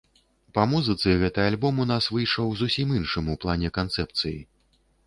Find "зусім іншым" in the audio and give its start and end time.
2.63-3.33